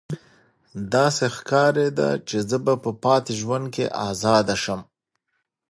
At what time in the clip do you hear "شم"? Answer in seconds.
4.63-4.81